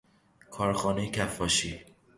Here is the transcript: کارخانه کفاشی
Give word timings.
کارخانه 0.51 1.11
کفاشی 1.11 1.79